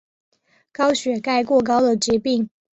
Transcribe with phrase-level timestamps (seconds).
[0.71, 2.49] 高血钙过高的疾病。